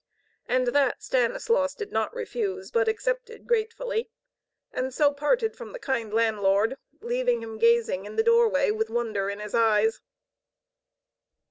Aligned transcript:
And 0.47 0.65
that 0.69 1.03
Stanislaus 1.03 1.75
did 1.75 1.91
not 1.91 2.11
refuse, 2.15 2.71
but 2.71 2.87
accepted 2.87 3.45
gratefully, 3.45 4.09
and 4.73 4.91
so 4.91 5.13
parted 5.13 5.55
from 5.55 5.73
the 5.73 5.79
kind 5.79 6.11
landlord, 6.11 6.75
leaving 7.01 7.43
him 7.43 7.59
gazing 7.59 8.05
in 8.07 8.15
the 8.15 8.23
doorway 8.23 8.71
with 8.71 8.89
wonder 8.89 9.29
in 9.29 9.37
his 9.39 9.53
eyes. 9.53 10.01